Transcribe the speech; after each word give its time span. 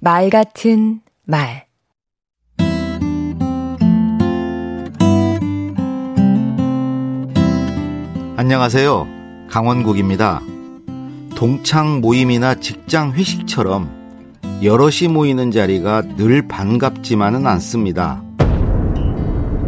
말 0.00 0.30
같은 0.30 1.00
말 1.24 1.66
안녕하세요. 8.36 9.08
강원국입니다. 9.50 10.40
동창 11.34 12.00
모임이나 12.00 12.54
직장 12.54 13.12
회식처럼 13.12 13.90
여럿이 14.62 15.08
모이는 15.10 15.50
자리가 15.50 16.02
늘 16.16 16.46
반갑지만은 16.46 17.48
않습니다. 17.48 18.22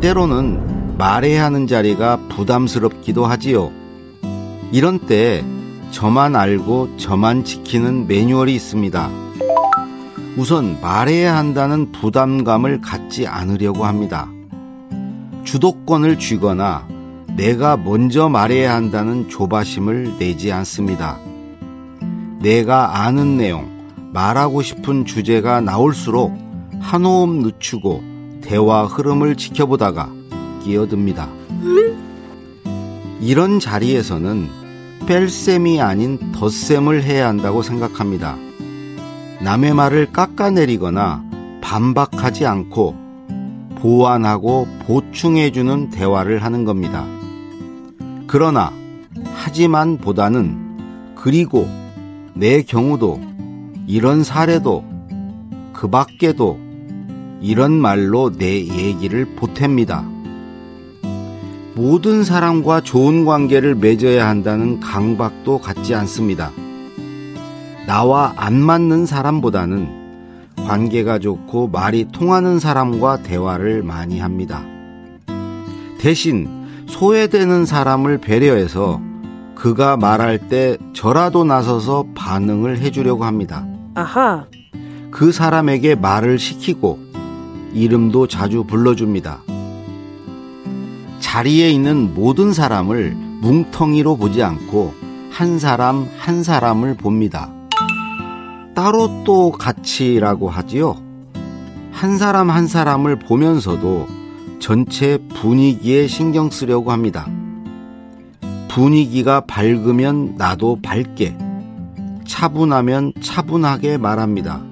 때로는 0.00 0.96
말해야 0.96 1.44
하는 1.46 1.66
자리가 1.66 2.28
부담스럽기도 2.28 3.26
하지요. 3.26 3.72
이런 4.70 5.00
때 5.00 5.44
저만 5.90 6.36
알고 6.36 6.98
저만 6.98 7.42
지키는 7.42 8.06
매뉴얼이 8.06 8.54
있습니다. 8.54 9.29
우선 10.40 10.80
말해야 10.80 11.36
한다는 11.36 11.92
부담감을 11.92 12.80
갖지 12.80 13.26
않으려고 13.26 13.84
합니다. 13.84 14.26
주도권을 15.44 16.18
쥐거나 16.18 16.88
내가 17.36 17.76
먼저 17.76 18.30
말해야 18.30 18.74
한다는 18.74 19.28
조바심을 19.28 20.16
내지 20.18 20.50
않습니다. 20.50 21.18
내가 22.38 23.02
아는 23.04 23.36
내용, 23.36 23.68
말하고 24.14 24.62
싶은 24.62 25.04
주제가 25.04 25.60
나올수록 25.60 26.32
한 26.80 27.04
호흡 27.04 27.42
늦추고 27.42 28.02
대화 28.40 28.86
흐름을 28.86 29.36
지켜보다가 29.36 30.10
끼어듭니다. 30.64 31.28
이런 33.20 33.60
자리에서는 33.60 34.48
뺄셈이 35.06 35.82
아닌 35.82 36.32
덧셈을 36.32 37.02
해야 37.02 37.28
한다고 37.28 37.60
생각합니다. 37.60 38.38
남의 39.42 39.72
말을 39.72 40.12
깎아내리거나 40.12 41.24
반박하지 41.62 42.44
않고 42.44 42.94
보완하고 43.76 44.68
보충해주는 44.86 45.90
대화를 45.90 46.42
하는 46.42 46.64
겁니다. 46.64 47.06
그러나 48.26 48.70
하지만 49.34 49.96
보다는 49.96 51.14
그리고 51.14 51.66
내 52.34 52.62
경우도 52.62 53.20
이런 53.86 54.22
사례도 54.22 54.84
그 55.72 55.88
밖에도 55.88 56.58
이런 57.40 57.72
말로 57.72 58.30
내 58.36 58.66
얘기를 58.66 59.26
보탭니다. 59.36 60.04
모든 61.74 62.24
사람과 62.24 62.82
좋은 62.82 63.24
관계를 63.24 63.74
맺어야 63.74 64.28
한다는 64.28 64.80
강박도 64.80 65.58
갖지 65.58 65.94
않습니다. 65.94 66.52
나와 67.90 68.32
안 68.36 68.54
맞는 68.54 69.04
사람보다는 69.04 70.54
관계가 70.64 71.18
좋고 71.18 71.66
말이 71.66 72.06
통하는 72.12 72.60
사람과 72.60 73.24
대화를 73.24 73.82
많이 73.82 74.20
합니다. 74.20 74.62
대신 75.98 76.48
소외되는 76.86 77.66
사람을 77.66 78.18
배려해서 78.18 79.00
그가 79.56 79.96
말할 79.96 80.38
때 80.38 80.78
저라도 80.92 81.42
나서서 81.42 82.04
반응을 82.14 82.78
해주려고 82.78 83.24
합니다. 83.24 83.66
아하. 83.96 84.44
그 85.10 85.32
사람에게 85.32 85.96
말을 85.96 86.38
시키고 86.38 87.00
이름도 87.72 88.28
자주 88.28 88.62
불러줍니다. 88.62 89.40
자리에 91.18 91.70
있는 91.70 92.14
모든 92.14 92.52
사람을 92.52 93.16
뭉텅이로 93.40 94.16
보지 94.16 94.44
않고 94.44 94.94
한 95.32 95.58
사람 95.58 96.08
한 96.20 96.44
사람을 96.44 96.94
봅니다. 96.94 97.50
따로 98.74 99.24
또 99.24 99.52
같이라고 99.52 100.48
하지요. 100.48 100.96
한 101.92 102.18
사람 102.18 102.50
한 102.50 102.66
사람을 102.66 103.18
보면서도 103.18 104.06
전체 104.60 105.18
분위기에 105.34 106.06
신경 106.06 106.50
쓰려고 106.50 106.92
합니다. 106.92 107.26
분위기가 108.68 109.40
밝으면 109.40 110.36
나도 110.36 110.78
밝게, 110.82 111.36
차분하면 112.26 113.12
차분하게 113.20 113.98
말합니다. 113.98 114.62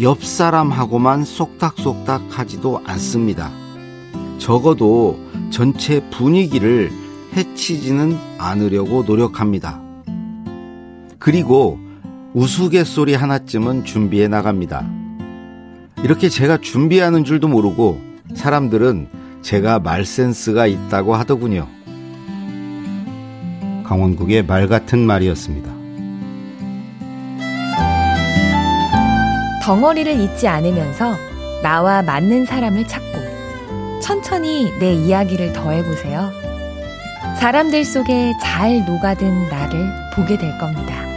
옆 0.00 0.24
사람하고만 0.24 1.24
쏙닥쏙닥 1.24 2.38
하지도 2.38 2.80
않습니다. 2.84 3.50
적어도 4.38 5.18
전체 5.50 6.00
분위기를 6.10 6.90
해치지는 7.36 8.16
않으려고 8.38 9.02
노력합니다. 9.02 9.80
그리고 11.18 11.78
우스갯소리 12.34 13.14
하나쯤은 13.14 13.84
준비해 13.84 14.28
나갑니다. 14.28 14.86
이렇게 16.04 16.28
제가 16.28 16.58
준비하는 16.58 17.24
줄도 17.24 17.48
모르고 17.48 18.00
사람들은 18.34 19.08
제가 19.42 19.78
말센스가 19.78 20.66
있다고 20.66 21.14
하더군요. 21.16 21.66
강원국의 23.84 24.44
말 24.44 24.68
같은 24.68 24.98
말이었습니다. 24.98 25.72
덩어리를 29.64 30.20
잊지 30.20 30.46
않으면서 30.48 31.14
나와 31.62 32.02
맞는 32.02 32.44
사람을 32.46 32.86
찾고 32.86 34.00
천천히 34.00 34.70
내 34.78 34.92
이야기를 34.92 35.52
더해보세요. 35.54 36.30
사람들 37.40 37.84
속에 37.84 38.34
잘 38.42 38.84
녹아든 38.84 39.48
나를 39.48 39.90
보게 40.14 40.36
될 40.36 40.56
겁니다. 40.58 41.07